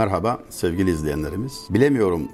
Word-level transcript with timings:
Merhaba 0.00 0.38
sevgili 0.50 0.90
izleyenlerimiz. 0.90 1.60
Bilemiyorum 1.70 2.28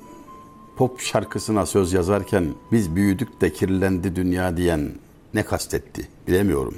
pop 0.77 1.01
şarkısına 1.01 1.67
söz 1.67 1.93
yazarken 1.93 2.45
biz 2.73 2.97
büyüdük 2.97 3.41
de 3.41 3.53
kirlendi 3.53 4.17
dünya 4.17 4.57
diyen 4.57 4.91
ne 5.35 5.43
kastetti 5.43 6.09
bilemiyorum. 6.29 6.75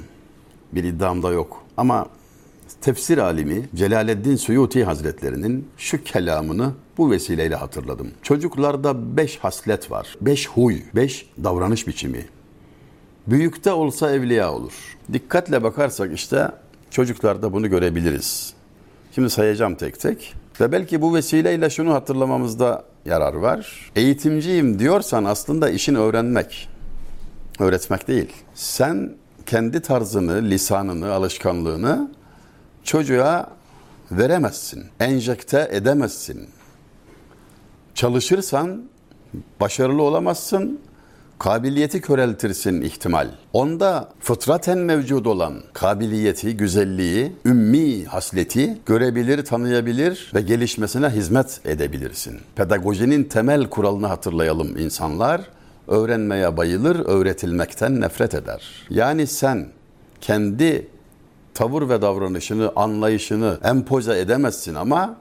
Bir 0.73 0.85
iddiam 0.85 1.23
da 1.23 1.33
yok. 1.33 1.65
Ama 1.77 2.07
tefsir 2.81 3.19
alimi 3.19 3.69
Celaleddin 3.75 4.37
Suyuti 4.37 4.85
Hazretlerinin 4.85 5.69
şu 5.77 6.05
kelamını 6.05 6.73
bu 6.99 7.11
vesileyle 7.11 7.55
hatırladım. 7.55 8.11
Çocuklarda 8.23 9.17
beş 9.17 9.39
haslet 9.39 9.91
var. 9.91 10.17
Beş 10.21 10.49
huy, 10.49 10.81
beş 10.95 11.31
davranış 11.45 11.87
biçimi. 11.87 12.27
Büyükte 13.27 13.73
olsa 13.73 14.11
evliya 14.11 14.53
olur. 14.53 14.97
Dikkatle 15.13 15.63
bakarsak 15.63 16.15
işte 16.15 16.51
çocuklarda 16.91 17.53
bunu 17.53 17.71
görebiliriz. 17.71 18.55
Şimdi 19.15 19.31
sayacağım 19.31 19.75
tek 19.75 20.01
tek. 20.01 20.35
Ve 20.61 20.73
belki 20.73 21.03
bu 21.03 21.15
vesileyle 21.15 21.71
şunu 21.71 21.95
hatırlamamızda 21.95 22.85
yarar 23.05 23.35
var. 23.35 23.91
Eğitimciyim 23.97 24.79
diyorsan 24.79 25.25
aslında 25.25 25.71
işin 25.71 25.95
öğrenmek. 25.95 26.69
Öğretmek 27.59 28.09
değil. 28.09 28.33
Sen 28.55 29.15
kendi 29.47 29.81
tarzını, 29.83 30.43
lisanını, 30.43 31.13
alışkanlığını 31.13 32.11
çocuğa 32.85 33.51
veremezsin. 34.11 34.85
Enjekte 35.01 35.69
edemezsin. 35.73 36.49
Çalışırsan 37.95 38.83
başarılı 39.61 40.03
olamazsın 40.03 40.81
kabiliyeti 41.39 42.01
köreltirsin 42.01 42.83
ihtimal. 42.83 43.29
Onda 43.53 44.09
fıtraten 44.21 44.79
mevcud 44.79 45.25
olan 45.25 45.55
kabiliyeti, 45.73 46.57
güzelliği, 46.57 47.33
ümmi 47.45 48.05
hasleti 48.05 48.79
görebilir, 48.87 49.45
tanıyabilir 49.45 50.33
ve 50.35 50.41
gelişmesine 50.41 51.09
hizmet 51.09 51.61
edebilirsin. 51.65 52.41
Pedagojinin 52.57 53.25
temel 53.25 53.65
kuralını 53.65 54.07
hatırlayalım 54.07 54.77
insanlar. 54.77 55.41
Öğrenmeye 55.89 56.57
bayılır, 56.57 57.07
öğretilmekten 57.07 58.01
nefret 58.01 58.35
eder. 58.35 58.87
Yani 58.91 59.27
sen 59.27 59.67
kendi 60.21 60.89
tavır 61.55 61.89
ve 61.89 62.03
davranışını, 62.03 62.73
anlayışını 62.77 63.59
empoze 63.65 64.19
edemezsin 64.19 64.75
ama 64.75 65.17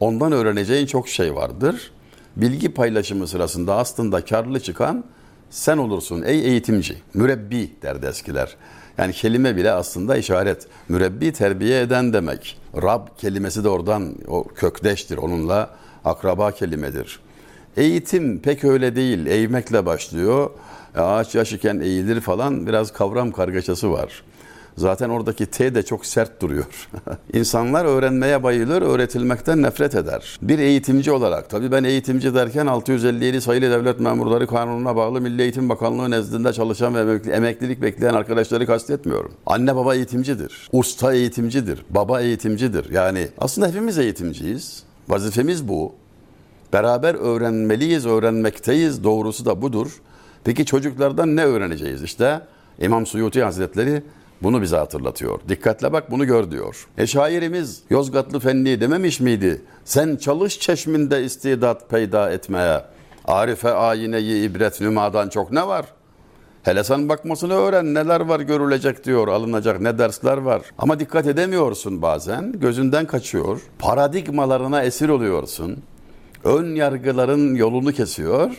ondan 0.00 0.32
öğreneceğin 0.32 0.86
çok 0.86 1.08
şey 1.08 1.34
vardır. 1.34 1.90
Bilgi 2.36 2.74
paylaşımı 2.74 3.26
sırasında 3.26 3.76
aslında 3.76 4.24
karlı 4.24 4.60
çıkan 4.60 5.04
sen 5.50 5.78
olursun 5.78 6.22
ey 6.22 6.40
eğitimci. 6.40 6.96
Mürebbi 7.14 7.70
derdi 7.82 8.06
eskiler. 8.06 8.56
Yani 8.98 9.12
kelime 9.12 9.56
bile 9.56 9.72
aslında 9.72 10.16
işaret. 10.16 10.66
Mürebbi 10.88 11.32
terbiye 11.32 11.80
eden 11.80 12.12
demek. 12.12 12.58
Rab 12.82 13.06
kelimesi 13.18 13.64
de 13.64 13.68
oradan 13.68 14.14
o 14.28 14.44
kökdeştir. 14.44 15.16
Onunla 15.16 15.70
akraba 16.04 16.50
kelimedir. 16.50 17.20
Eğitim 17.76 18.38
pek 18.38 18.64
öyle 18.64 18.96
değil. 18.96 19.26
Eğmekle 19.26 19.86
başlıyor. 19.86 20.50
Ağaç 20.96 21.34
yaş 21.34 21.52
iken 21.52 21.80
eğilir 21.80 22.20
falan 22.20 22.66
biraz 22.66 22.92
kavram 22.92 23.32
kargaşası 23.32 23.92
var. 23.92 24.22
Zaten 24.78 25.08
oradaki 25.08 25.46
T 25.46 25.74
de 25.74 25.82
çok 25.82 26.06
sert 26.06 26.42
duruyor. 26.42 26.88
İnsanlar 27.32 27.84
öğrenmeye 27.84 28.42
bayılır, 28.42 28.82
öğretilmekten 28.82 29.62
nefret 29.62 29.94
eder. 29.94 30.38
Bir 30.42 30.58
eğitimci 30.58 31.12
olarak, 31.12 31.50
tabii 31.50 31.72
ben 31.72 31.84
eğitimci 31.84 32.34
derken 32.34 32.66
657 32.66 33.40
sayılı 33.40 33.70
devlet 33.70 34.00
memurları 34.00 34.46
kanununa 34.46 34.96
bağlı 34.96 35.20
Milli 35.20 35.42
Eğitim 35.42 35.68
Bakanlığı 35.68 36.10
nezdinde 36.10 36.52
çalışan 36.52 36.94
ve 36.94 37.32
emeklilik 37.32 37.82
bekleyen 37.82 38.14
arkadaşları 38.14 38.66
kastetmiyorum. 38.66 39.32
Anne 39.46 39.76
baba 39.76 39.94
eğitimcidir. 39.94 40.68
Usta 40.72 41.14
eğitimcidir. 41.14 41.84
Baba 41.90 42.20
eğitimcidir. 42.20 42.90
Yani 42.90 43.28
aslında 43.38 43.68
hepimiz 43.68 43.98
eğitimciyiz. 43.98 44.82
Vazifemiz 45.08 45.68
bu. 45.68 45.92
Beraber 46.72 47.14
öğrenmeliyiz, 47.14 48.06
öğrenmekteyiz. 48.06 49.04
Doğrusu 49.04 49.44
da 49.44 49.62
budur. 49.62 50.00
Peki 50.44 50.64
çocuklardan 50.66 51.36
ne 51.36 51.44
öğreneceğiz? 51.44 52.02
İşte 52.02 52.40
İmam 52.80 53.06
Suyuti 53.06 53.42
Hazretleri 53.42 54.02
bunu 54.42 54.62
bize 54.62 54.76
hatırlatıyor. 54.76 55.40
Dikkatle 55.48 55.92
bak 55.92 56.10
bunu 56.10 56.26
gör 56.26 56.50
diyor. 56.50 56.88
E 56.98 57.06
şairimiz 57.06 57.82
Yozgatlı 57.90 58.40
Fenni 58.40 58.80
dememiş 58.80 59.20
miydi? 59.20 59.62
Sen 59.84 60.16
çalış 60.16 60.60
çeşminde 60.60 61.24
istidat 61.24 61.90
peyda 61.90 62.30
etmeye. 62.30 62.84
Arife 63.24 63.70
ayineyi 63.70 64.50
ibret 64.50 64.80
nümadan 64.80 65.28
çok 65.28 65.52
ne 65.52 65.66
var? 65.66 65.86
Hele 66.62 66.84
sen 66.84 67.08
bakmasını 67.08 67.54
öğren 67.54 67.94
neler 67.94 68.20
var 68.20 68.40
görülecek 68.40 69.04
diyor 69.04 69.28
alınacak 69.28 69.80
ne 69.80 69.98
dersler 69.98 70.36
var. 70.36 70.62
Ama 70.78 71.00
dikkat 71.00 71.26
edemiyorsun 71.26 72.02
bazen 72.02 72.52
gözünden 72.52 73.06
kaçıyor. 73.06 73.60
Paradigmalarına 73.78 74.82
esir 74.82 75.08
oluyorsun. 75.08 75.76
Ön 76.44 76.74
yargıların 76.74 77.54
yolunu 77.54 77.92
kesiyor 77.92 78.50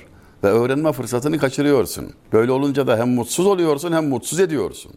ve 0.44 0.47
öğrenme 0.47 0.91
fırsatını 0.91 1.38
kaçırıyorsun. 1.39 2.13
Böyle 2.34 2.51
olunca 2.51 2.88
da 2.88 2.97
hem 2.97 3.09
mutsuz 3.09 3.45
oluyorsun 3.45 3.91
hem 3.91 4.07
mutsuz 4.09 4.39
ediyorsun. 4.39 4.91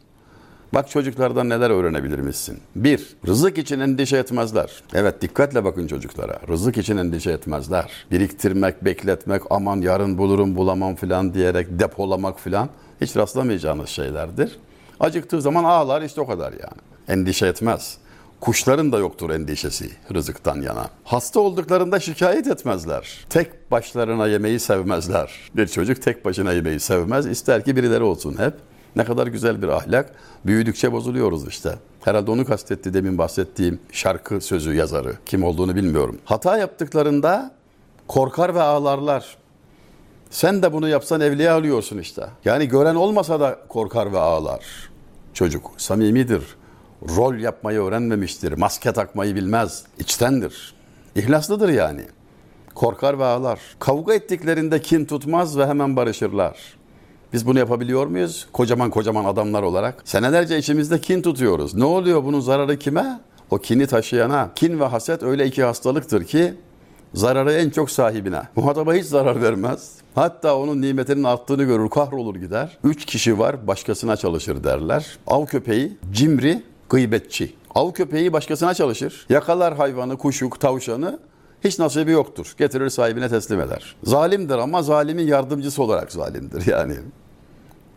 Bak 0.74 0.90
çocuklardan 0.90 1.48
neler 1.48 1.70
öğrenebilir 1.70 2.18
misin? 2.18 2.60
Bir, 2.76 3.16
rızık 3.26 3.58
için 3.58 3.80
endişe 3.80 4.16
etmezler. 4.16 4.82
Evet 4.94 5.22
dikkatle 5.22 5.64
bakın 5.64 5.86
çocuklara. 5.86 6.38
Rızık 6.48 6.76
için 6.76 6.96
endişe 6.96 7.30
etmezler. 7.30 7.90
Biriktirmek, 8.10 8.84
bekletmek, 8.84 9.42
aman 9.50 9.80
yarın 9.80 10.18
bulurum 10.18 10.56
bulamam 10.56 10.94
filan 10.94 11.34
diyerek 11.34 11.66
depolamak 11.70 12.40
filan 12.40 12.68
hiç 13.00 13.16
rastlamayacağınız 13.16 13.88
şeylerdir. 13.88 14.58
Acıktığı 15.00 15.42
zaman 15.42 15.64
ağlar 15.64 16.02
işte 16.02 16.20
o 16.20 16.26
kadar 16.26 16.52
yani. 16.52 16.80
Endişe 17.08 17.46
etmez. 17.46 17.98
Kuşların 18.40 18.92
da 18.92 18.98
yoktur 18.98 19.30
endişesi 19.30 19.90
rızıktan 20.14 20.60
yana. 20.60 20.88
Hasta 21.04 21.40
olduklarında 21.40 22.00
şikayet 22.00 22.46
etmezler. 22.46 23.26
Tek 23.30 23.70
başlarına 23.70 24.26
yemeği 24.26 24.60
sevmezler. 24.60 25.32
Bir 25.56 25.66
çocuk 25.66 26.02
tek 26.02 26.24
başına 26.24 26.52
yemeği 26.52 26.80
sevmez. 26.80 27.26
İster 27.26 27.64
ki 27.64 27.76
birileri 27.76 28.02
olsun 28.02 28.38
hep. 28.38 28.54
Ne 28.96 29.04
kadar 29.04 29.26
güzel 29.26 29.62
bir 29.62 29.68
ahlak. 29.68 30.14
Büyüdükçe 30.46 30.92
bozuluyoruz 30.92 31.48
işte. 31.48 31.74
Herhalde 32.00 32.30
onu 32.30 32.44
kastetti 32.44 32.94
demin 32.94 33.18
bahsettiğim 33.18 33.80
şarkı 33.92 34.40
sözü 34.40 34.74
yazarı. 34.74 35.12
Kim 35.26 35.44
olduğunu 35.44 35.76
bilmiyorum. 35.76 36.18
Hata 36.24 36.58
yaptıklarında 36.58 37.54
korkar 38.08 38.54
ve 38.54 38.62
ağlarlar. 38.62 39.36
Sen 40.30 40.62
de 40.62 40.72
bunu 40.72 40.88
yapsan 40.88 41.20
evliya 41.20 41.54
alıyorsun 41.54 41.98
işte. 41.98 42.26
Yani 42.44 42.68
gören 42.68 42.94
olmasa 42.94 43.40
da 43.40 43.58
korkar 43.68 44.12
ve 44.12 44.18
ağlar. 44.18 44.64
Çocuk 45.34 45.70
samimidir. 45.76 46.42
Rol 47.16 47.34
yapmayı 47.34 47.80
öğrenmemiştir. 47.80 48.52
Maske 48.52 48.92
takmayı 48.92 49.34
bilmez. 49.34 49.84
İçtendir. 49.98 50.74
İhlaslıdır 51.16 51.68
yani. 51.68 52.02
Korkar 52.74 53.18
ve 53.18 53.24
ağlar. 53.24 53.60
Kavga 53.78 54.14
ettiklerinde 54.14 54.80
kin 54.80 55.04
tutmaz 55.04 55.58
ve 55.58 55.66
hemen 55.66 55.96
barışırlar. 55.96 56.58
Biz 57.32 57.46
bunu 57.46 57.58
yapabiliyor 57.58 58.06
muyuz? 58.06 58.46
Kocaman 58.52 58.90
kocaman 58.90 59.24
adamlar 59.24 59.62
olarak. 59.62 60.02
Senelerce 60.04 60.58
içimizde 60.58 61.00
kin 61.00 61.22
tutuyoruz. 61.22 61.74
Ne 61.74 61.84
oluyor 61.84 62.24
bunun 62.24 62.40
zararı 62.40 62.78
kime? 62.78 63.20
O 63.50 63.58
kini 63.58 63.86
taşıyana. 63.86 64.50
Kin 64.54 64.80
ve 64.80 64.84
haset 64.84 65.22
öyle 65.22 65.46
iki 65.46 65.62
hastalıktır 65.62 66.24
ki 66.24 66.54
zararı 67.14 67.52
en 67.52 67.70
çok 67.70 67.90
sahibine. 67.90 68.42
Muhataba 68.56 68.94
hiç 68.94 69.04
zarar 69.04 69.42
vermez. 69.42 69.92
Hatta 70.14 70.56
onun 70.56 70.82
nimetinin 70.82 71.24
arttığını 71.24 71.64
görür, 71.64 71.88
kahrolur 71.88 72.36
gider. 72.36 72.78
Üç 72.84 73.06
kişi 73.06 73.38
var, 73.38 73.66
başkasına 73.66 74.16
çalışır 74.16 74.64
derler. 74.64 75.18
Av 75.26 75.46
köpeği, 75.46 75.98
cimri, 76.12 76.62
gıybetçi. 76.90 77.54
Av 77.74 77.92
köpeği 77.92 78.32
başkasına 78.32 78.74
çalışır. 78.74 79.26
Yakalar 79.28 79.76
hayvanı, 79.76 80.16
kuşu, 80.16 80.50
tavşanı, 80.50 81.18
hiç 81.64 81.78
nasibi 81.78 82.10
yoktur. 82.10 82.54
Getirir 82.58 82.88
sahibine 82.88 83.28
teslim 83.28 83.60
eder. 83.60 83.96
Zalimdir 84.04 84.58
ama 84.58 84.82
zalimin 84.82 85.26
yardımcısı 85.26 85.82
olarak 85.82 86.12
zalimdir 86.12 86.66
yani 86.66 86.94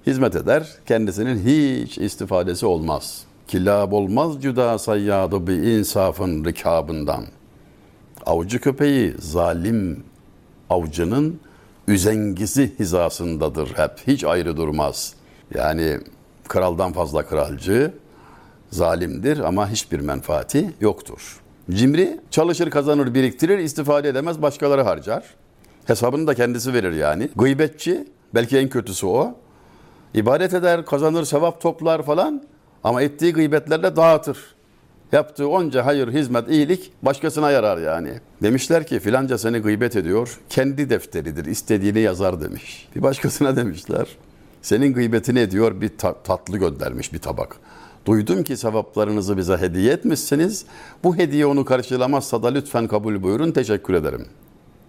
hizmet 0.08 0.36
eder. 0.36 0.68
Kendisinin 0.86 1.40
hiç 1.46 1.98
istifadesi 1.98 2.66
olmaz. 2.66 3.24
Kilab 3.48 3.92
olmaz 3.92 4.42
cüda 4.42 4.78
sayyadı 4.78 5.48
bir 5.48 5.58
insafın 5.58 6.46
rikabından. 6.46 7.26
Avcı 8.26 8.62
köpeği 8.62 9.16
zalim 9.20 10.04
avcının 10.70 11.40
üzengisi 11.88 12.80
hizasındadır 12.80 13.68
hep. 13.68 13.92
Hiç 14.08 14.24
ayrı 14.24 14.58
durmaz. 14.58 15.14
Yani 15.56 16.00
kraldan 16.48 16.94
fazla 16.94 17.26
kralcı, 17.26 17.94
zalimdir 18.72 19.40
ama 19.40 19.70
hiçbir 19.70 20.00
menfaati 20.00 20.74
yoktur. 20.82 21.40
Cimri 21.72 22.20
çalışır 22.32 22.70
kazanır 22.70 23.14
biriktirir 23.14 23.58
istifade 23.58 24.10
edemez 24.10 24.42
başkaları 24.42 24.82
harcar. 24.82 25.24
Hesabını 25.86 26.28
da 26.28 26.34
kendisi 26.34 26.74
verir 26.74 26.92
yani. 26.92 27.30
Gıybetçi 27.36 28.08
belki 28.34 28.58
en 28.58 28.70
kötüsü 28.70 29.06
o. 29.06 29.36
İbadet 30.16 30.54
eder, 30.54 30.86
kazanır, 30.86 31.26
sevap 31.26 31.62
toplar 31.62 32.04
falan 32.04 32.44
ama 32.84 33.02
ettiği 33.02 33.34
gıybetlerle 33.34 33.96
dağıtır. 33.96 34.38
Yaptığı 35.12 35.48
onca 35.50 35.86
hayır, 35.86 36.08
hizmet, 36.14 36.50
iyilik 36.50 36.92
başkasına 37.02 37.52
yarar 37.52 37.78
yani. 37.78 38.10
Demişler 38.44 38.88
ki 38.88 39.00
filanca 39.00 39.38
seni 39.38 39.60
gıybet 39.60 39.96
ediyor, 39.96 40.40
kendi 40.50 40.90
defteridir, 40.90 41.46
istediğini 41.46 42.00
yazar 42.00 42.42
demiş. 42.42 42.88
Bir 42.96 43.02
başkasına 43.02 43.56
demişler, 43.56 44.08
senin 44.62 44.94
gıybetini 44.94 45.40
ediyor 45.40 45.82
bir 45.82 45.98
ta- 45.98 46.24
tatlı 46.24 46.58
göndermiş 46.58 47.14
bir 47.14 47.20
tabak. 47.20 47.56
Duydum 48.06 48.44
ki 48.44 48.58
sevaplarınızı 48.58 49.38
bize 49.38 49.58
hediye 49.58 49.94
etmişsiniz. 49.94 50.66
Bu 51.04 51.18
hediye 51.18 51.46
onu 51.46 51.66
karşılamazsa 51.66 52.44
da 52.44 52.48
lütfen 52.48 52.88
kabul 52.88 53.24
buyurun 53.24 53.52
teşekkür 53.52 53.94
ederim 53.94 54.26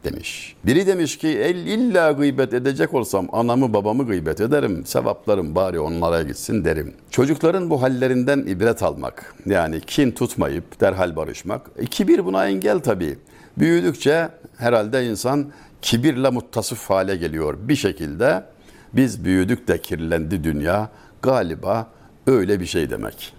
demiş. 0.06 0.56
Biri 0.66 0.86
demiş 0.86 1.18
ki 1.18 1.28
el 1.28 1.56
illa 1.56 2.12
gıybet 2.12 2.54
edecek 2.54 2.94
olsam 2.94 3.28
anamı 3.32 3.72
babamı 3.72 4.06
gıybet 4.06 4.40
ederim. 4.40 4.86
Sevaplarım 4.86 5.54
bari 5.54 5.80
onlara 5.80 6.22
gitsin 6.22 6.64
derim. 6.64 6.94
Çocukların 7.10 7.70
bu 7.70 7.82
hallerinden 7.82 8.38
ibret 8.38 8.82
almak. 8.82 9.34
Yani 9.46 9.80
kin 9.80 10.10
tutmayıp 10.10 10.80
derhal 10.80 11.16
barışmak. 11.16 11.70
E, 11.76 11.86
kibir 11.86 12.24
buna 12.24 12.46
engel 12.46 12.78
tabii. 12.78 13.18
Büyüdükçe 13.58 14.28
herhalde 14.56 15.06
insan 15.06 15.52
kibirle 15.82 16.30
muttasıf 16.30 16.90
hale 16.90 17.16
geliyor. 17.16 17.58
Bir 17.60 17.76
şekilde 17.76 18.44
biz 18.92 19.24
büyüdük 19.24 19.68
de 19.68 19.78
kirlendi 19.78 20.44
dünya. 20.44 20.88
Galiba 21.22 21.86
öyle 22.26 22.60
bir 22.60 22.66
şey 22.66 22.90
demek. 22.90 23.32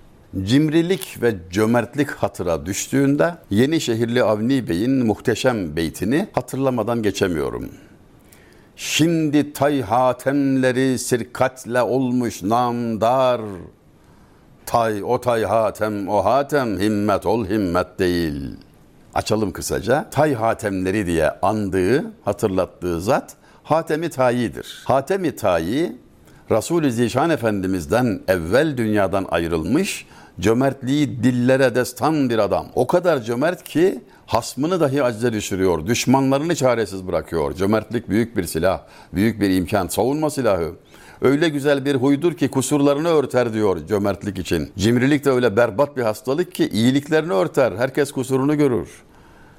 Cimrilik 0.43 1.21
ve 1.21 1.35
cömertlik 1.51 2.09
hatıra 2.09 2.65
düştüğünde 2.65 3.35
Yenişehirli 3.49 4.23
Avni 4.23 4.69
Bey'in 4.69 5.05
muhteşem 5.05 5.75
beytini 5.75 6.27
hatırlamadan 6.33 7.03
geçemiyorum. 7.03 7.69
Şimdi 8.75 9.53
tay 9.53 9.81
hatemleri 9.81 10.99
sirkatle 10.99 11.81
olmuş 11.81 12.43
namdar. 12.43 13.41
Tay 14.65 15.03
o 15.03 15.21
tay 15.21 15.43
hatem 15.43 16.09
o 16.09 16.25
hatem 16.25 16.79
himmet 16.79 17.25
ol 17.25 17.45
himmet 17.45 17.99
değil. 17.99 18.55
Açalım 19.13 19.51
kısaca. 19.51 20.09
Tay 20.09 20.33
hatemleri 20.33 21.05
diye 21.05 21.31
andığı, 21.41 22.11
hatırlattığı 22.25 23.01
zat 23.01 23.35
Hatemi 23.63 24.09
Tayi'dir. 24.09 24.83
Hatemi 24.85 25.35
Tayi 25.35 25.97
Resul-i 26.51 26.91
Zişan 26.91 27.29
Efendimiz'den 27.29 28.19
evvel 28.27 28.77
dünyadan 28.77 29.25
ayrılmış, 29.31 30.05
cömertliği 30.39 31.23
dillere 31.23 31.75
destan 31.75 32.29
bir 32.29 32.39
adam. 32.39 32.67
O 32.75 32.87
kadar 32.87 33.21
cömert 33.21 33.63
ki 33.63 34.01
hasmını 34.25 34.79
dahi 34.79 35.03
acize 35.03 35.33
düşürüyor, 35.33 35.85
düşmanlarını 35.87 36.55
çaresiz 36.55 37.07
bırakıyor. 37.07 37.53
Cömertlik 37.53 38.09
büyük 38.09 38.37
bir 38.37 38.43
silah, 38.43 38.81
büyük 39.13 39.41
bir 39.41 39.49
imkan, 39.49 39.87
savunma 39.87 40.29
silahı. 40.29 40.71
Öyle 41.21 41.49
güzel 41.49 41.85
bir 41.85 41.95
huydur 41.95 42.33
ki 42.33 42.47
kusurlarını 42.47 43.09
örter 43.09 43.53
diyor 43.53 43.87
cömertlik 43.87 44.37
için. 44.37 44.71
Cimrilik 44.77 45.25
de 45.25 45.29
öyle 45.29 45.57
berbat 45.57 45.97
bir 45.97 46.01
hastalık 46.01 46.55
ki 46.55 46.69
iyiliklerini 46.69 47.33
örter, 47.33 47.73
herkes 47.77 48.11
kusurunu 48.11 48.57
görür. 48.57 48.89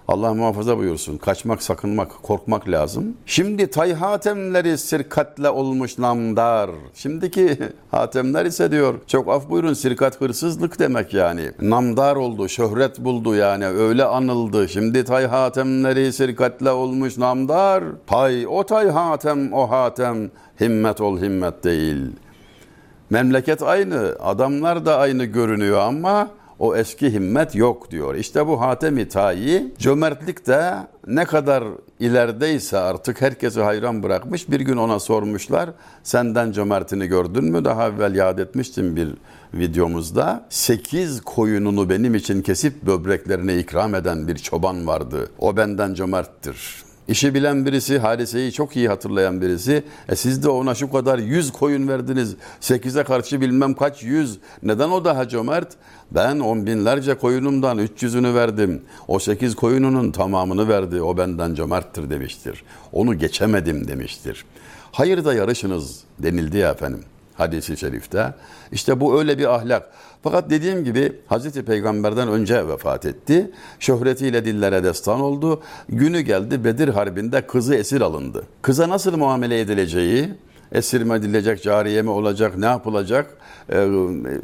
Allah 0.08 0.34
muhafaza 0.34 0.78
buyursun. 0.78 1.16
Kaçmak, 1.16 1.62
sakınmak, 1.62 2.22
korkmak 2.22 2.68
lazım. 2.68 3.16
Şimdi 3.26 3.70
tay 3.70 3.92
hatemleri 3.94 4.78
sirkatle 4.78 5.50
olmuş 5.50 5.98
namdar. 5.98 6.70
Şimdiki 6.94 7.58
hatemler 7.90 8.46
ise 8.46 8.70
diyor 8.70 8.94
çok 9.06 9.28
af 9.28 9.50
buyurun 9.50 9.74
sirkat 9.74 10.20
hırsızlık 10.20 10.78
demek 10.78 11.14
yani. 11.14 11.50
Namdar 11.62 12.16
oldu, 12.16 12.48
şöhret 12.48 12.98
buldu 12.98 13.34
yani 13.34 13.66
öyle 13.66 14.04
anıldı. 14.04 14.68
Şimdi 14.68 15.04
tay 15.04 15.26
hatemleri 15.26 16.12
sirkatle 16.12 16.70
olmuş 16.70 17.18
namdar. 17.18 17.84
Pay 18.06 18.46
o 18.46 18.66
tay 18.66 18.88
hatem 18.88 19.52
o 19.52 19.70
hatem 19.70 20.30
himmet 20.60 21.00
ol 21.00 21.20
himmet 21.20 21.64
değil. 21.64 22.06
Memleket 23.10 23.62
aynı, 23.62 24.16
adamlar 24.20 24.86
da 24.86 24.98
aynı 24.98 25.24
görünüyor 25.24 25.78
ama 25.80 26.30
o 26.58 26.76
eski 26.76 27.12
himmet 27.12 27.54
yok 27.54 27.90
diyor. 27.90 28.14
İşte 28.14 28.46
bu 28.46 28.60
Hatem-i 28.60 29.08
Tayi 29.08 29.74
cömertlik 29.78 30.46
de 30.46 30.74
ne 31.06 31.24
kadar 31.24 31.64
ilerideyse 32.00 32.78
artık 32.78 33.20
herkesi 33.20 33.60
hayran 33.60 34.02
bırakmış. 34.02 34.50
Bir 34.50 34.60
gün 34.60 34.76
ona 34.76 35.00
sormuşlar 35.00 35.70
senden 36.02 36.52
cömertini 36.52 37.06
gördün 37.06 37.44
mü? 37.44 37.64
Daha 37.64 37.88
evvel 37.88 38.14
yad 38.14 38.38
etmiştim 38.38 38.96
bir 38.96 39.08
videomuzda. 39.54 40.46
Sekiz 40.48 41.20
koyununu 41.20 41.90
benim 41.90 42.14
için 42.14 42.42
kesip 42.42 42.82
böbreklerine 42.82 43.58
ikram 43.58 43.94
eden 43.94 44.28
bir 44.28 44.36
çoban 44.36 44.86
vardı. 44.86 45.30
O 45.38 45.56
benden 45.56 45.94
cömerttir. 45.94 46.87
İşi 47.08 47.34
bilen 47.34 47.66
birisi, 47.66 47.98
hadiseyi 47.98 48.52
çok 48.52 48.76
iyi 48.76 48.88
hatırlayan 48.88 49.40
birisi. 49.40 49.84
E 50.08 50.16
siz 50.16 50.42
de 50.42 50.48
ona 50.48 50.74
şu 50.74 50.92
kadar 50.92 51.18
yüz 51.18 51.52
koyun 51.52 51.88
verdiniz. 51.88 52.36
Sekize 52.60 53.04
karşı 53.04 53.40
bilmem 53.40 53.74
kaç 53.74 54.02
yüz. 54.02 54.38
Neden 54.62 54.90
o 54.90 55.04
daha 55.04 55.28
cömert? 55.28 55.68
Ben 56.10 56.38
on 56.40 56.66
binlerce 56.66 57.14
koyunumdan 57.14 57.78
üç 57.78 58.02
yüzünü 58.02 58.34
verdim. 58.34 58.82
O 59.08 59.18
sekiz 59.18 59.56
koyununun 59.56 60.10
tamamını 60.10 60.68
verdi. 60.68 61.02
O 61.02 61.16
benden 61.16 61.54
cömerttir 61.54 62.10
demiştir. 62.10 62.62
Onu 62.92 63.18
geçemedim 63.18 63.88
demiştir. 63.88 64.44
Hayırda 64.92 65.34
yarışınız 65.34 66.00
denildi 66.18 66.56
ya 66.56 66.70
efendim 66.70 67.00
hadisi 67.38 67.76
şerifte. 67.76 68.34
İşte 68.72 69.00
bu 69.00 69.18
öyle 69.18 69.38
bir 69.38 69.54
ahlak. 69.54 69.90
Fakat 70.22 70.50
dediğim 70.50 70.84
gibi 70.84 71.12
Hazreti 71.26 71.64
Peygamber'den 71.64 72.28
önce 72.28 72.68
vefat 72.68 73.06
etti. 73.06 73.50
Şöhretiyle 73.80 74.44
dillere 74.44 74.84
destan 74.84 75.20
oldu. 75.20 75.62
Günü 75.88 76.20
geldi 76.20 76.64
Bedir 76.64 76.88
Harbi'nde 76.88 77.46
kızı 77.46 77.74
esir 77.74 78.00
alındı. 78.00 78.42
Kıza 78.62 78.88
nasıl 78.88 79.16
muamele 79.16 79.60
edileceği, 79.60 80.28
esir 80.72 81.02
mi 81.02 81.14
edilecek, 81.14 81.62
cariye 81.62 82.02
mi 82.02 82.10
olacak, 82.10 82.58
ne 82.58 82.66
yapılacak 82.66 83.36
e, 83.72 83.88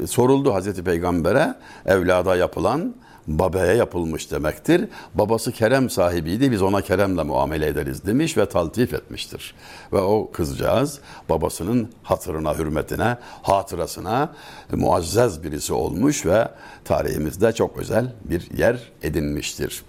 soruldu 0.07 0.53
Hazreti 0.53 0.83
Peygamber'e. 0.83 1.53
Evlada 1.85 2.35
yapılan 2.35 2.95
babaya 3.27 3.73
yapılmış 3.73 4.31
demektir. 4.31 4.87
Babası 5.13 5.51
kerem 5.51 5.89
sahibiydi 5.89 6.51
biz 6.51 6.61
ona 6.61 6.81
keremle 6.81 7.23
muamele 7.23 7.67
ederiz 7.67 8.05
demiş 8.05 8.37
ve 8.37 8.45
taltif 8.45 8.93
etmiştir. 8.93 9.55
Ve 9.93 9.97
o 9.97 10.31
kızcağız 10.31 10.99
babasının 11.29 11.89
hatırına, 12.03 12.57
hürmetine, 12.57 13.17
hatırasına 13.41 14.33
muazzez 14.71 15.43
birisi 15.43 15.73
olmuş 15.73 16.25
ve 16.25 16.47
tarihimizde 16.85 17.51
çok 17.51 17.77
özel 17.77 18.13
bir 18.25 18.57
yer 18.57 18.79
edinmiştir. 19.03 19.83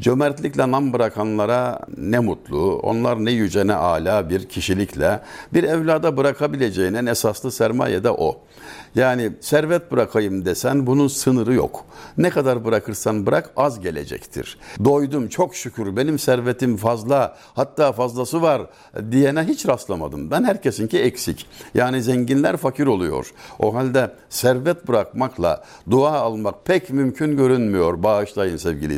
Cömertlikle 0.00 0.70
nam 0.70 0.92
bırakanlara 0.92 1.80
ne 1.96 2.18
mutlu, 2.18 2.78
onlar 2.78 3.24
ne 3.24 3.30
yüce 3.30 3.66
ne 3.66 3.74
ala 3.74 4.30
bir 4.30 4.48
kişilikle 4.48 5.20
bir 5.54 5.64
evlada 5.64 6.16
bırakabileceğin 6.16 6.94
en 6.94 7.06
esaslı 7.06 7.52
sermaye 7.52 8.04
de 8.04 8.10
o. 8.10 8.40
Yani 8.94 9.32
servet 9.40 9.92
bırakayım 9.92 10.44
desen 10.44 10.86
bunun 10.86 11.08
sınırı 11.08 11.54
yok. 11.54 11.84
Ne 12.18 12.30
kadar 12.30 12.64
bırakırsan 12.64 13.26
bırak 13.26 13.50
az 13.56 13.80
gelecektir. 13.80 14.58
Doydum 14.84 15.28
çok 15.28 15.56
şükür 15.56 15.96
benim 15.96 16.18
servetim 16.18 16.76
fazla 16.76 17.36
hatta 17.54 17.92
fazlası 17.92 18.42
var 18.42 18.62
diyene 19.10 19.44
hiç 19.44 19.68
rastlamadım. 19.68 20.30
Ben 20.30 20.44
herkesinki 20.44 20.98
eksik. 20.98 21.46
Yani 21.74 22.02
zenginler 22.02 22.56
fakir 22.56 22.86
oluyor. 22.86 23.32
O 23.58 23.74
halde 23.74 24.14
servet 24.28 24.88
bırakmakla 24.88 25.64
dua 25.90 26.12
almak 26.12 26.66
pek 26.66 26.90
mümkün 26.90 27.36
görünmüyor. 27.36 28.02
Bağışlayın 28.02 28.56
sevgili 28.56 28.94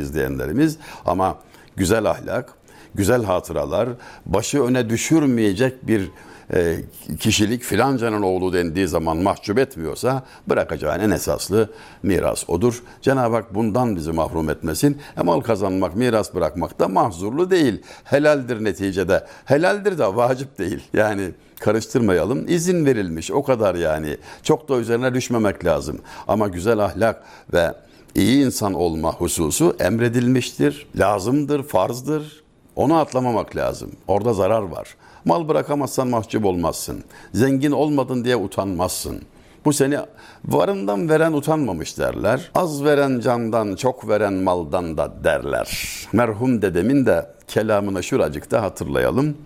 izleyenlerimiz 0.59 0.77
ama 1.05 1.37
güzel 1.75 2.05
ahlak, 2.05 2.53
güzel 2.95 3.23
hatıralar, 3.23 3.89
başı 4.25 4.63
öne 4.63 4.89
düşürmeyecek 4.89 5.87
bir 5.87 6.11
e, 6.53 6.75
kişilik 7.19 7.63
filancanın 7.63 8.21
oğlu 8.21 8.53
dendiği 8.53 8.87
zaman 8.87 9.17
mahcup 9.17 9.59
etmiyorsa 9.59 10.23
bırakacağın 10.47 10.99
en 10.99 11.09
esaslı 11.09 11.69
miras 12.03 12.49
odur. 12.49 12.83
Cenab-ı 13.01 13.35
Hak 13.35 13.55
bundan 13.55 13.95
bizi 13.95 14.11
mahrum 14.11 14.49
etmesin. 14.49 14.97
E, 15.17 15.21
mal 15.21 15.41
kazanmak, 15.41 15.95
miras 15.95 16.33
bırakmak 16.33 16.79
da 16.79 16.87
mahzurlu 16.87 17.51
değil. 17.51 17.81
Helaldir 18.03 18.63
neticede. 18.63 19.25
Helaldir 19.45 19.97
de 19.97 20.15
vacip 20.15 20.59
değil. 20.59 20.79
Yani 20.93 21.31
karıştırmayalım. 21.59 22.45
İzin 22.47 22.85
verilmiş 22.85 23.31
o 23.31 23.43
kadar 23.43 23.75
yani. 23.75 24.17
Çok 24.43 24.69
da 24.69 24.77
üzerine 24.77 25.13
düşmemek 25.13 25.65
lazım. 25.65 25.99
Ama 26.27 26.47
güzel 26.47 26.79
ahlak 26.79 27.23
ve 27.53 27.73
iyi 28.19 28.45
insan 28.45 28.73
olma 28.73 29.13
hususu 29.13 29.75
emredilmiştir, 29.79 30.87
lazımdır, 30.95 31.63
farzdır. 31.63 32.43
Onu 32.75 32.97
atlamamak 32.97 33.55
lazım. 33.55 33.91
Orada 34.07 34.33
zarar 34.33 34.61
var. 34.61 34.95
Mal 35.25 35.47
bırakamazsan 35.47 36.07
mahcup 36.07 36.45
olmazsın. 36.45 37.03
Zengin 37.33 37.71
olmadın 37.71 38.23
diye 38.23 38.35
utanmazsın. 38.35 39.21
Bu 39.65 39.73
seni 39.73 39.97
varından 40.45 41.09
veren 41.09 41.33
utanmamış 41.33 41.97
derler. 41.97 42.51
Az 42.55 42.83
veren 42.83 43.19
candan, 43.19 43.75
çok 43.75 44.09
veren 44.09 44.33
maldan 44.33 44.97
da 44.97 45.23
derler. 45.23 45.69
Merhum 46.13 46.61
dedemin 46.61 47.05
de 47.05 47.29
kelamını 47.47 48.03
şuracıkta 48.03 48.61
hatırlayalım. 48.61 49.37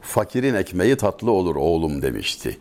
Fakirin 0.00 0.54
ekmeği 0.54 0.96
tatlı 0.96 1.30
olur 1.30 1.56
oğlum 1.56 2.02
demişti. 2.02 2.58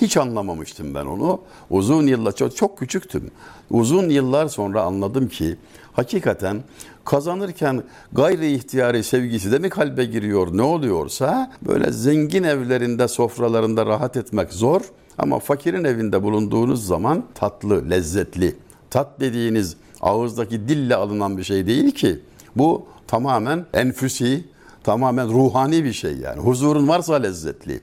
Hiç 0.00 0.16
anlamamıştım 0.16 0.94
ben 0.94 1.06
onu. 1.06 1.40
Uzun 1.70 2.06
yıllar 2.06 2.36
çok, 2.36 2.56
çok 2.56 2.78
küçüktüm. 2.78 3.30
Uzun 3.70 4.08
yıllar 4.08 4.48
sonra 4.48 4.82
anladım 4.82 5.28
ki 5.28 5.56
hakikaten 5.92 6.62
kazanırken 7.04 7.82
gayri 8.12 8.52
ihtiyari 8.52 9.04
sevgisi 9.04 9.52
de 9.52 9.58
mi 9.58 9.68
kalbe 9.70 10.04
giriyor 10.04 10.56
ne 10.56 10.62
oluyorsa 10.62 11.52
böyle 11.62 11.92
zengin 11.92 12.42
evlerinde 12.42 13.08
sofralarında 13.08 13.86
rahat 13.86 14.16
etmek 14.16 14.52
zor 14.52 14.80
ama 15.18 15.38
fakirin 15.38 15.84
evinde 15.84 16.22
bulunduğunuz 16.22 16.86
zaman 16.86 17.24
tatlı, 17.34 17.90
lezzetli. 17.90 18.56
Tat 18.90 19.20
dediğiniz 19.20 19.76
ağızdaki 20.00 20.68
dille 20.68 20.96
alınan 20.96 21.38
bir 21.38 21.44
şey 21.44 21.66
değil 21.66 21.90
ki. 21.90 22.20
Bu 22.56 22.86
tamamen 23.06 23.66
enfüsi, 23.74 24.44
tamamen 24.84 25.28
ruhani 25.28 25.84
bir 25.84 25.92
şey 25.92 26.16
yani. 26.16 26.40
Huzurun 26.40 26.88
varsa 26.88 27.14
lezzetli. 27.14 27.80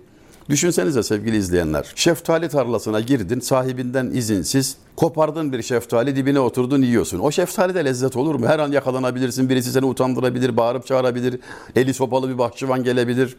Düşünsenize 0.50 1.04
sevgili 1.04 1.38
izleyenler. 1.38 1.92
Şeftali 1.96 2.50
tarlasına 2.50 3.00
girdin, 3.00 3.40
sahibinden 3.40 4.12
izinsiz. 4.14 4.78
Kopardın 4.96 5.52
bir 5.52 5.62
şeftali, 5.62 6.16
dibine 6.16 6.40
oturdun 6.40 6.82
yiyorsun. 6.82 7.20
O 7.20 7.32
şeftali 7.32 7.76
de 7.76 7.86
lezzet 7.86 8.16
olur 8.16 8.36
mu? 8.36 8.48
Her 8.48 8.60
an 8.60 8.72
yakalanabilirsin. 8.72 9.50
Birisi 9.50 9.72
seni 9.72 9.86
utandırabilir, 9.86 10.58
bağırıp 10.58 10.86
çağırabilir. 10.86 11.40
Eli 11.76 11.94
sopalı 11.94 12.30
bir 12.30 12.38
bahçıvan 12.38 12.84
gelebilir. 12.84 13.36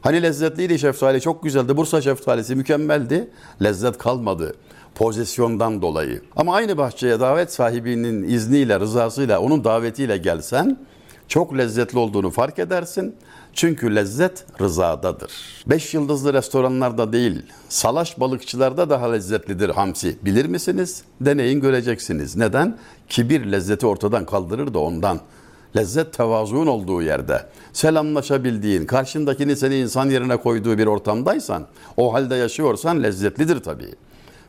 Hani 0.00 0.22
lezzetliydi 0.22 0.78
şeftali, 0.78 1.20
çok 1.20 1.42
güzeldi. 1.42 1.76
Bursa 1.76 2.00
şeftalisi 2.00 2.54
mükemmeldi. 2.54 3.30
Lezzet 3.62 3.98
kalmadı 3.98 4.54
pozisyondan 4.94 5.82
dolayı. 5.82 6.22
Ama 6.36 6.54
aynı 6.54 6.78
bahçeye 6.78 7.20
davet 7.20 7.52
sahibinin 7.52 8.22
izniyle, 8.22 8.80
rızasıyla, 8.80 9.40
onun 9.40 9.64
davetiyle 9.64 10.16
gelsen 10.16 10.78
çok 11.28 11.58
lezzetli 11.58 11.98
olduğunu 11.98 12.30
fark 12.30 12.58
edersin. 12.58 13.14
Çünkü 13.54 13.96
lezzet 13.96 14.44
rızadadır. 14.60 15.32
Beş 15.66 15.94
yıldızlı 15.94 16.32
restoranlarda 16.32 17.12
değil, 17.12 17.42
salaş 17.68 18.20
balıkçılarda 18.20 18.90
daha 18.90 19.12
lezzetlidir 19.12 19.68
hamsi. 19.68 20.16
Bilir 20.22 20.46
misiniz? 20.46 21.02
Deneyin 21.20 21.60
göreceksiniz. 21.60 22.36
Neden? 22.36 22.78
Kibir 23.08 23.52
lezzeti 23.52 23.86
ortadan 23.86 24.26
kaldırır 24.26 24.74
da 24.74 24.78
ondan. 24.78 25.20
Lezzet 25.76 26.12
tevazuun 26.12 26.66
olduğu 26.66 27.02
yerde, 27.02 27.46
selamlaşabildiğin, 27.72 28.86
karşındakini 28.86 29.56
seni 29.56 29.76
insan 29.76 30.10
yerine 30.10 30.36
koyduğu 30.36 30.78
bir 30.78 30.86
ortamdaysan, 30.86 31.66
o 31.96 32.14
halde 32.14 32.34
yaşıyorsan 32.34 33.02
lezzetlidir 33.02 33.62
tabii. 33.62 33.94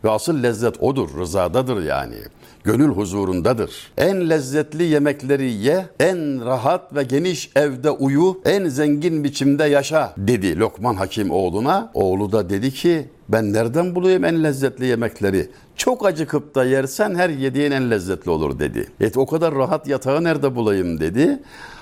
Ve 0.04 0.10
asıl 0.10 0.44
lezzet 0.44 0.84
odur, 0.84 1.10
rızadadır 1.20 1.84
yani. 1.84 2.16
Gönül 2.64 2.90
huzurundadır. 2.90 3.92
En 3.98 4.30
lezzetli 4.30 4.84
yemekleri 4.84 5.52
ye, 5.52 5.86
en 6.00 6.46
rahat 6.46 6.96
ve 6.96 7.04
geniş 7.04 7.50
evde 7.56 7.92
uyu, 7.92 8.40
en 8.46 8.66
zengin 8.70 9.24
biçimde 9.24 9.64
yaşa 9.64 10.14
dedi 10.18 10.60
Lokman 10.60 10.96
Hakim 10.96 11.32
oğluna. 11.32 11.92
Oğlu 11.94 12.32
da 12.32 12.50
dedi 12.50 12.72
ki 12.72 13.06
ben 13.30 13.54
nereden 13.54 13.96
bulayım 13.96 14.24
en 14.24 14.44
lezzetli 14.44 14.86
yemekleri? 14.86 15.50
Çok 15.76 16.06
acıkıp 16.06 16.56
da 16.56 16.66
yersen 16.66 17.16
her 17.16 17.30
yediğin 17.30 17.72
en 17.72 17.92
lezzetli 17.92 18.32
olur 18.32 18.60
dedi. 18.60 18.88
Et 19.00 19.18
o 19.18 19.26
kadar 19.26 19.56
rahat 19.56 19.88
yatağı 19.88 20.24
nerede 20.24 20.56
bulayım 20.56 21.00
dedi. 21.00 21.40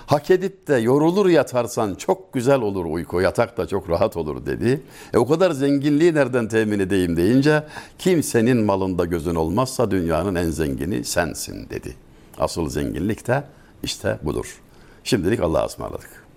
Hak 0.09 0.31
edip 0.31 0.67
de 0.67 0.75
yorulur 0.75 1.29
yatarsan 1.29 1.95
çok 1.95 2.33
güzel 2.33 2.61
olur 2.61 2.85
uyku. 2.85 3.21
Yatak 3.21 3.57
da 3.57 3.67
çok 3.67 3.89
rahat 3.89 4.17
olur 4.17 4.45
dedi. 4.45 4.81
E 5.13 5.17
o 5.17 5.27
kadar 5.27 5.51
zenginliği 5.51 6.13
nereden 6.13 6.47
temin 6.47 6.79
edeyim 6.79 7.17
deyince 7.17 7.63
kimsenin 7.99 8.57
malında 8.57 9.05
gözün 9.05 9.35
olmazsa 9.35 9.91
dünyanın 9.91 10.35
en 10.35 10.49
zengini 10.69 11.03
sensin 11.03 11.69
dedi. 11.69 11.95
Asıl 12.37 12.69
zenginlik 12.69 13.27
de 13.27 13.43
işte 13.83 14.19
budur. 14.23 14.61
Şimdilik 15.03 15.39
Allah'a 15.39 15.65
ısmarladık. 15.65 16.28